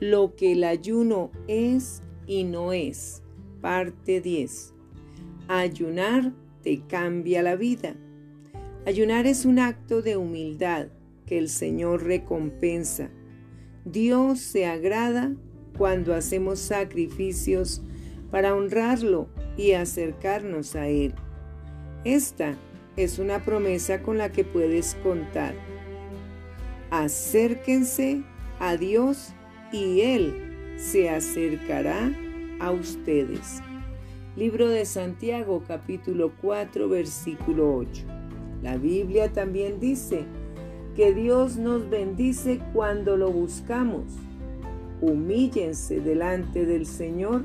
[0.00, 3.22] lo que el ayuno es y no es.
[3.60, 4.74] Parte 10.
[5.48, 6.32] Ayunar
[6.62, 7.94] te cambia la vida.
[8.86, 10.88] Ayunar es un acto de humildad
[11.26, 13.10] que el Señor recompensa.
[13.84, 15.34] Dios se agrada
[15.76, 17.82] cuando hacemos sacrificios
[18.30, 21.14] para honrarlo y acercarnos a Él.
[22.04, 22.58] Esta
[22.96, 25.54] es una promesa con la que puedes contar.
[26.90, 28.22] Acérquense
[28.60, 29.34] a Dios
[29.74, 32.12] y Él se acercará
[32.60, 33.60] a ustedes.
[34.36, 38.04] Libro de Santiago capítulo 4 versículo 8.
[38.62, 40.26] La Biblia también dice
[40.94, 44.04] que Dios nos bendice cuando lo buscamos.
[45.00, 47.42] Humíllense delante del Señor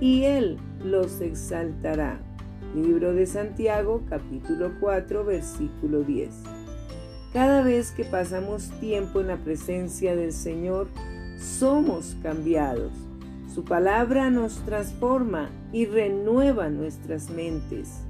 [0.00, 2.20] y Él los exaltará.
[2.74, 6.42] Libro de Santiago capítulo 4 versículo 10.
[7.32, 10.88] Cada vez que pasamos tiempo en la presencia del Señor,
[11.44, 12.92] somos cambiados.
[13.54, 18.00] Su palabra nos transforma y renueva nuestras mentes,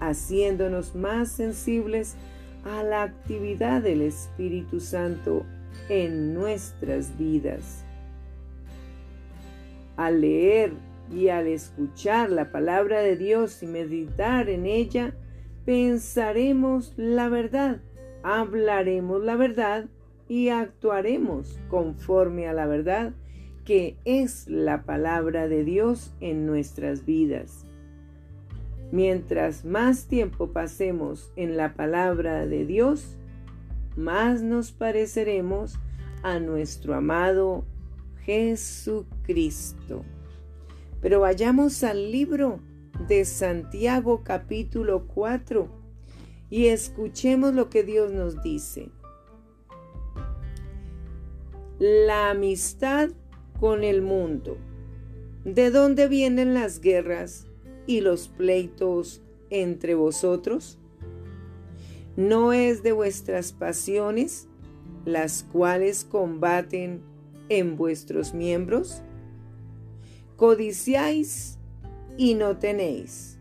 [0.00, 2.16] haciéndonos más sensibles
[2.64, 5.46] a la actividad del Espíritu Santo
[5.88, 7.84] en nuestras vidas.
[9.96, 10.72] Al leer
[11.10, 15.14] y al escuchar la palabra de Dios y meditar en ella,
[15.64, 17.80] pensaremos la verdad,
[18.22, 19.86] hablaremos la verdad
[20.30, 23.12] y actuaremos conforme a la verdad
[23.64, 27.66] que es la palabra de Dios en nuestras vidas.
[28.92, 33.18] Mientras más tiempo pasemos en la palabra de Dios,
[33.96, 35.80] más nos pareceremos
[36.22, 37.64] a nuestro amado
[38.22, 40.04] Jesucristo.
[41.00, 42.60] Pero vayamos al libro
[43.08, 45.68] de Santiago capítulo 4
[46.50, 48.92] y escuchemos lo que Dios nos dice
[51.80, 53.08] la amistad
[53.58, 54.58] con el mundo.
[55.46, 57.46] ¿De dónde vienen las guerras
[57.86, 60.78] y los pleitos entre vosotros?
[62.18, 64.46] ¿No es de vuestras pasiones
[65.06, 67.00] las cuales combaten
[67.48, 69.00] en vuestros miembros?
[70.36, 71.58] Codiciáis
[72.18, 73.38] y no tenéis.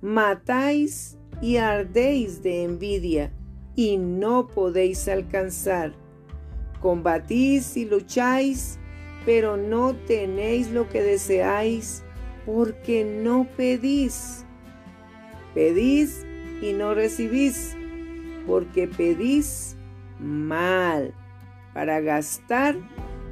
[0.00, 3.32] Matáis y ardéis de envidia
[3.76, 5.99] y no podéis alcanzar
[6.80, 8.78] Combatís y lucháis,
[9.26, 12.02] pero no tenéis lo que deseáis,
[12.46, 14.44] porque no pedís.
[15.54, 16.24] Pedís
[16.62, 17.76] y no recibís,
[18.46, 19.76] porque pedís
[20.18, 21.14] mal,
[21.74, 22.76] para gastar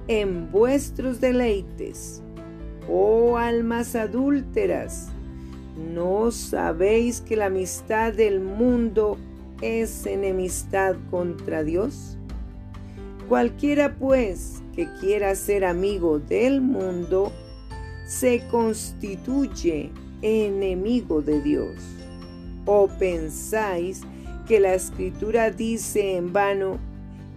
[0.08, 2.22] en vuestros deleites.
[2.88, 5.08] Oh almas adúlteras,
[5.94, 9.19] ¿no sabéis que la amistad del mundo
[9.60, 12.19] es enemistad contra Dios?
[13.28, 17.30] Cualquiera pues que quiera ser amigo del mundo,
[18.06, 19.90] se constituye
[20.22, 21.76] enemigo de Dios.
[22.64, 24.00] ¿O pensáis
[24.46, 26.78] que la escritura dice en vano,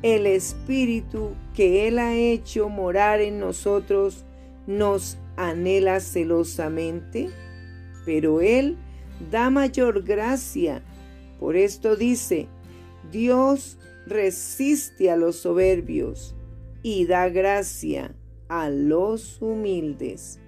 [0.02, 4.24] el Espíritu que Él ha hecho morar en nosotros
[4.68, 7.30] nos anhela celosamente?
[8.06, 8.78] Pero Él
[9.30, 10.82] da mayor gracia.
[11.38, 12.48] Por esto dice,
[13.12, 16.36] Dios resiste a los soberbios
[16.84, 18.16] y da gracia
[18.48, 20.40] a los humildes.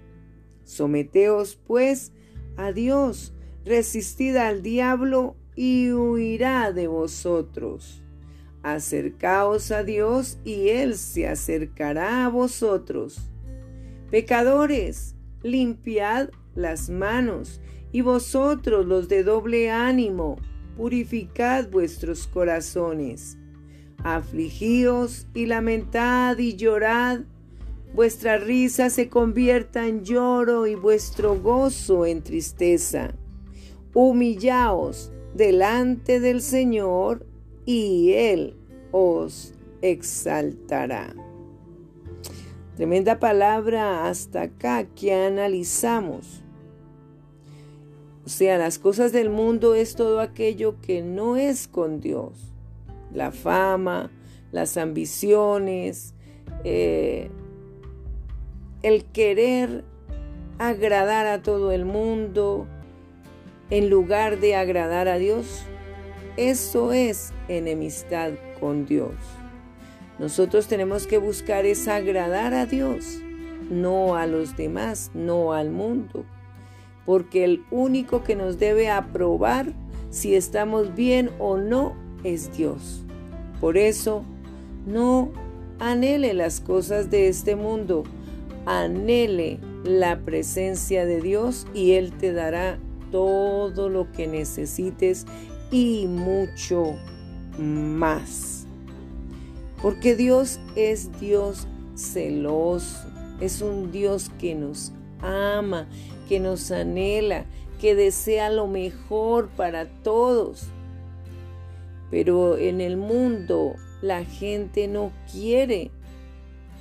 [0.64, 2.12] Someteos pues
[2.58, 3.34] a Dios,
[3.66, 8.02] resistid al diablo y huirá de vosotros.
[8.64, 13.30] Acercaos a Dios y Él se acercará a vosotros.
[14.10, 20.38] Pecadores, limpiad las manos, y vosotros los de doble ánimo,
[20.76, 23.38] purificad vuestros corazones
[24.04, 27.22] afligíos y lamentad y llorad,
[27.94, 33.14] vuestra risa se convierta en lloro y vuestro gozo en tristeza.
[33.94, 37.26] Humillaos delante del Señor
[37.66, 38.58] y Él
[38.92, 41.16] os exaltará.
[42.76, 46.44] Tremenda palabra hasta acá que analizamos.
[48.26, 52.53] O sea, las cosas del mundo es todo aquello que no es con Dios
[53.14, 54.12] la fama,
[54.52, 56.14] las ambiciones,
[56.64, 57.30] eh,
[58.82, 59.84] el querer
[60.60, 62.68] agradar a todo el mundo
[63.70, 65.64] en lugar de agradar a Dios.
[66.38, 69.14] Eso es enemistad con Dios.
[70.20, 73.20] Nosotros tenemos que buscar es agradar a Dios,
[73.70, 76.26] no a los demás, no al mundo.
[77.06, 79.74] Porque el único que nos debe aprobar
[80.10, 83.04] si estamos bien o no es Dios.
[83.60, 84.24] Por eso,
[84.86, 85.32] no
[85.80, 88.04] anhele las cosas de este mundo,
[88.66, 92.78] anhele la presencia de Dios y Él te dará
[93.12, 95.26] todo lo que necesites
[95.72, 96.96] y mucho
[97.58, 98.66] más.
[99.82, 103.08] Porque Dios es Dios celoso,
[103.40, 105.88] es un Dios que nos ama,
[106.30, 107.46] que nos anhela,
[107.80, 110.68] que desea lo mejor para todos.
[112.14, 113.74] Pero en el mundo
[114.04, 115.90] la gente no quiere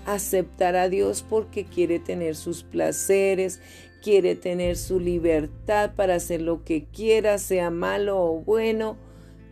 [0.04, 3.58] aceptar a Dios porque quiere tener sus placeres,
[4.02, 8.98] quiere tener su libertad para hacer lo que quiera, sea malo o bueno,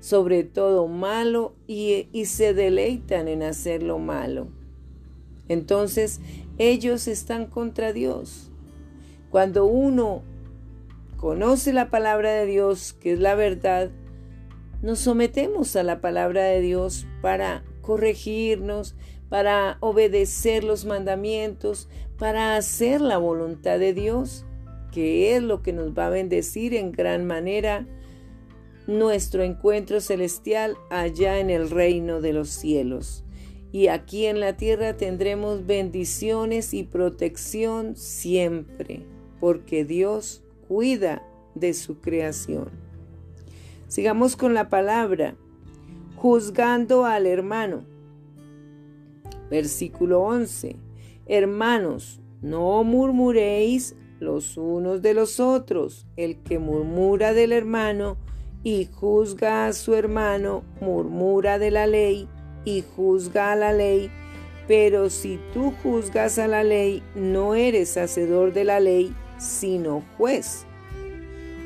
[0.00, 4.48] sobre todo malo, y, y se deleitan en hacer lo malo.
[5.48, 6.20] Entonces
[6.58, 8.50] ellos están contra Dios.
[9.30, 10.24] Cuando uno
[11.16, 13.90] conoce la palabra de Dios, que es la verdad,
[14.82, 18.94] nos sometemos a la palabra de Dios para corregirnos,
[19.28, 21.88] para obedecer los mandamientos,
[22.18, 24.46] para hacer la voluntad de Dios,
[24.90, 27.86] que es lo que nos va a bendecir en gran manera
[28.86, 33.24] nuestro encuentro celestial allá en el reino de los cielos.
[33.72, 39.06] Y aquí en la tierra tendremos bendiciones y protección siempre,
[39.38, 41.22] porque Dios cuida
[41.54, 42.89] de su creación.
[43.90, 45.34] Sigamos con la palabra,
[46.14, 47.82] juzgando al hermano.
[49.50, 50.76] Versículo 11.
[51.26, 56.06] Hermanos, no murmuréis los unos de los otros.
[56.16, 58.16] El que murmura del hermano
[58.62, 62.28] y juzga a su hermano, murmura de la ley
[62.64, 64.08] y juzga a la ley.
[64.69, 70.64] Pero si tú juzgas a la ley, no eres hacedor de la ley, sino juez.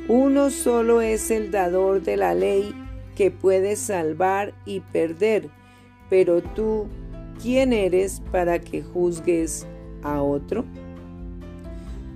[0.09, 2.75] Uno solo es el dador de la ley
[3.17, 5.49] que puede salvar y perder,
[6.11, 6.89] pero tú
[7.41, 9.67] ¿quién eres para que juzgues
[10.03, 10.65] a otro?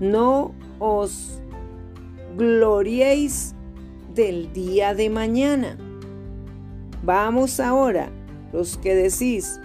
[0.01, 1.41] No os
[2.37, 3.55] gloriéis
[4.15, 5.79] del día de mañana.
[7.03, 8.11] Vamos ahora,
[8.53, 9.61] los que decís,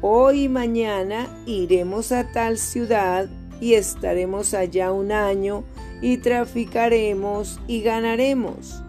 [0.00, 3.28] hoy y mañana iremos a tal ciudad
[3.60, 5.62] y estaremos allá un año
[6.02, 8.82] y traficaremos y ganaremos,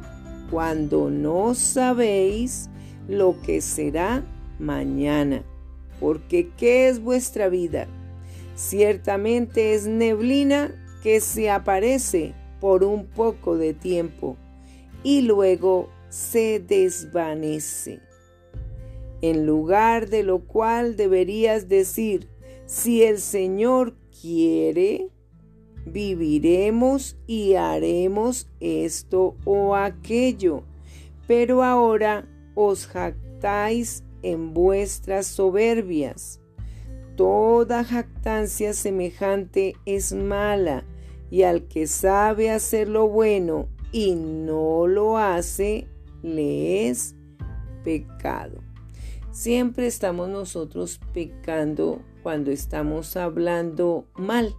[0.50, 2.70] cuando no sabéis
[3.08, 4.24] lo que será
[4.60, 5.44] mañana
[6.02, 7.88] porque ¿qué es vuestra vida?
[8.56, 14.36] Ciertamente es neblina que se aparece por un poco de tiempo
[15.04, 18.00] y luego se desvanece.
[19.22, 22.28] En lugar de lo cual deberías decir,
[22.66, 25.10] si el Señor quiere,
[25.86, 30.64] viviremos y haremos esto o aquello.
[31.28, 36.40] Pero ahora os jactáis en vuestras soberbias.
[37.16, 40.86] Toda jactancia semejante es mala,
[41.30, 45.88] y al que sabe hacer lo bueno y no lo hace,
[46.24, 47.16] le es
[47.84, 48.62] pecado.
[49.32, 54.56] Siempre estamos nosotros pecando cuando estamos hablando mal,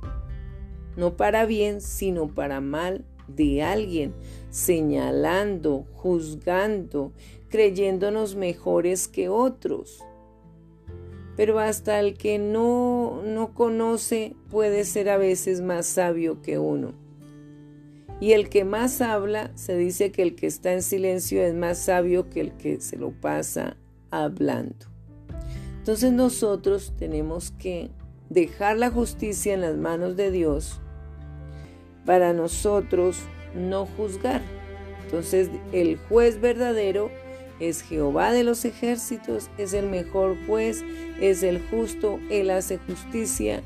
[0.97, 4.15] no para bien, sino para mal de alguien,
[4.51, 7.13] señalando, juzgando,
[7.49, 10.05] creyéndonos mejores que otros.
[11.37, 16.93] Pero hasta el que no, no conoce puede ser a veces más sabio que uno.
[18.21, 21.79] Y el que más habla, se dice que el que está en silencio es más
[21.79, 23.77] sabio que el que se lo pasa
[24.11, 24.87] hablando.
[25.79, 27.91] Entonces nosotros tenemos que
[28.31, 30.82] dejar la justicia en las manos de Dios
[32.05, 33.21] para nosotros
[33.55, 34.43] no juzgar.
[35.05, 37.11] Entonces el juez verdadero
[37.61, 40.83] es Jehová de los ejércitos, es el mejor juez,
[41.21, 43.63] es el justo, Él hace justicia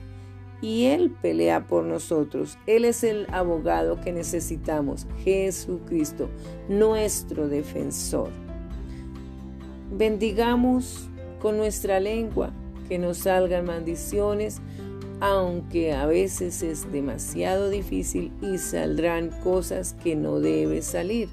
[0.60, 2.58] y Él pelea por nosotros.
[2.66, 6.28] Él es el abogado que necesitamos, Jesucristo,
[6.68, 8.30] nuestro defensor.
[9.92, 11.08] Bendigamos
[11.40, 12.52] con nuestra lengua,
[12.88, 14.60] que nos salgan maldiciones,
[15.20, 21.28] aunque a veces es demasiado difícil y saldrán cosas que no debe salir.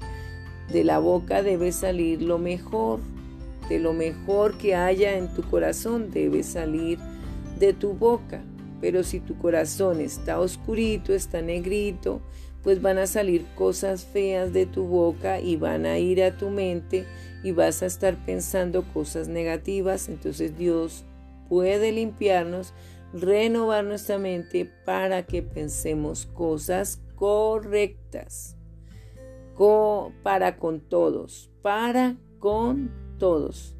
[0.72, 3.00] De la boca debe salir lo mejor,
[3.68, 6.98] de lo mejor que haya en tu corazón debe salir
[7.58, 8.42] de tu boca.
[8.80, 12.20] Pero si tu corazón está oscurito, está negrito,
[12.62, 16.48] pues van a salir cosas feas de tu boca y van a ir a tu
[16.48, 17.04] mente
[17.42, 20.08] y vas a estar pensando cosas negativas.
[20.08, 21.04] Entonces Dios
[21.48, 22.72] puede limpiarnos
[23.14, 28.56] renovar nuestra mente para que pensemos cosas correctas.
[30.24, 33.76] para con todos, para con todos.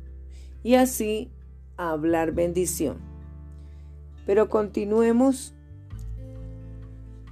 [0.63, 1.33] Y así
[1.77, 2.99] hablar bendición.
[4.25, 5.53] Pero continuemos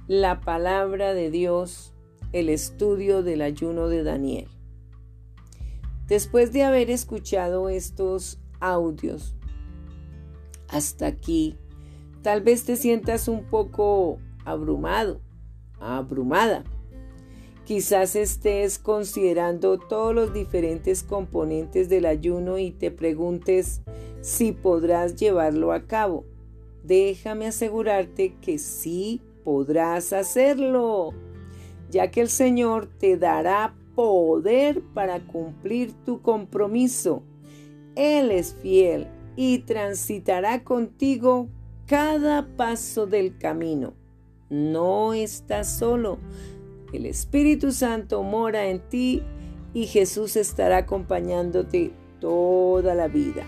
[0.07, 1.93] la palabra de Dios,
[2.33, 4.47] el estudio del ayuno de Daniel.
[6.07, 9.35] Después de haber escuchado estos audios,
[10.67, 11.57] hasta aquí,
[12.23, 15.19] tal vez te sientas un poco abrumado,
[15.79, 16.63] abrumada.
[17.65, 23.81] Quizás estés considerando todos los diferentes componentes del ayuno y te preguntes
[24.21, 26.25] si podrás llevarlo a cabo.
[26.83, 31.13] Déjame asegurarte que sí podrás hacerlo,
[31.89, 37.23] ya que el Señor te dará poder para cumplir tu compromiso.
[37.95, 41.47] Él es fiel y transitará contigo
[41.93, 43.93] cada paso del camino.
[44.49, 46.17] No estás solo.
[46.91, 49.21] El Espíritu Santo mora en ti
[49.75, 53.43] y Jesús estará acompañándote toda la vida.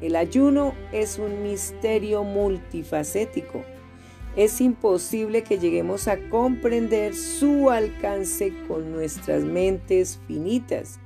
[0.00, 3.64] El ayuno es un misterio multifacético.
[4.36, 11.00] Es imposible que lleguemos a comprender su alcance con nuestras mentes finitas.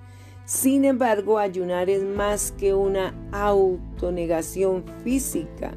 [0.45, 5.75] Sin embargo, ayunar es más que una autonegación física.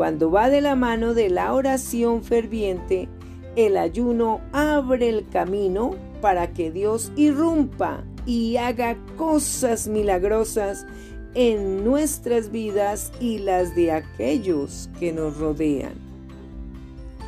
[0.00, 3.06] Cuando va de la mano de la oración ferviente,
[3.54, 10.86] el ayuno abre el camino para que Dios irrumpa y haga cosas milagrosas
[11.34, 15.92] en nuestras vidas y las de aquellos que nos rodean.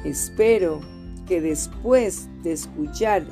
[0.06, 0.80] Espero
[1.28, 3.26] que después de escuchar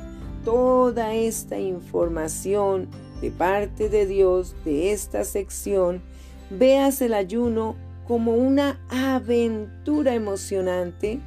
[0.45, 2.87] toda esta información
[3.21, 6.03] de parte de Dios de esta sección,
[6.51, 7.75] veas el ayuno
[8.11, 11.21] como una aventura emocionante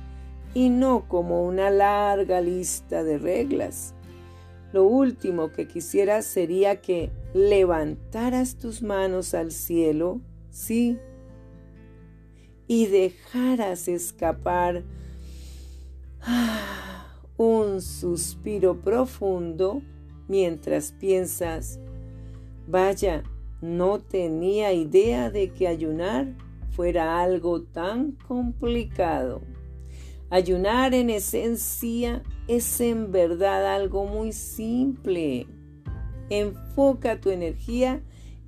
[0.52, 3.94] y no como una larga lista de reglas.
[4.70, 10.98] Lo último que quisiera sería que levantaras tus manos al cielo, sí,
[12.66, 14.82] y dejaras escapar
[16.20, 19.80] ah, un suspiro profundo
[20.28, 21.80] mientras piensas,
[22.66, 23.22] vaya,
[23.62, 26.43] no tenía idea de que ayunar
[26.74, 29.42] fuera algo tan complicado.
[30.30, 35.46] Ayunar en esencia es en verdad algo muy simple.
[36.30, 38.02] Enfoca tu energía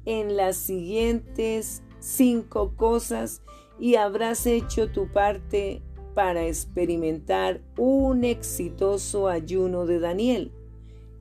[0.05, 3.43] en las siguientes cinco cosas
[3.79, 5.83] y habrás hecho tu parte
[6.15, 10.53] para experimentar un exitoso ayuno de Daniel.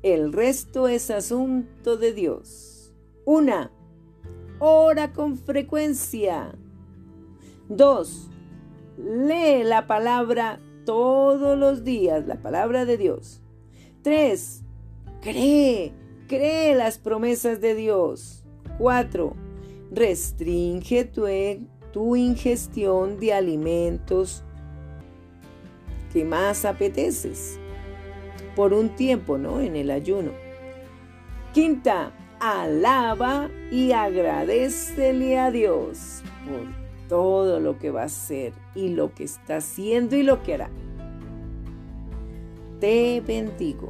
[0.01, 2.93] El resto es asunto de Dios.
[3.25, 3.71] Una,
[4.59, 6.55] Ora con frecuencia.
[7.69, 8.29] Dos,
[8.98, 13.41] Lee la palabra todos los días, la palabra de Dios.
[14.01, 14.63] Tres,
[15.22, 15.93] Cree
[16.27, 18.43] Cree las promesas de Dios.
[18.79, 19.36] 4.
[19.91, 21.25] Restringe tu,
[21.93, 24.43] tu, ingestión de alimentos
[26.12, 27.60] que más apeteces
[28.55, 29.60] por un tiempo, ¿no?
[29.60, 30.31] En el ayuno.
[31.53, 39.13] Quinta, alaba y agradecele a Dios por todo lo que va a hacer y lo
[39.13, 40.69] que está haciendo y lo que hará.
[42.79, 43.89] Te bendigo.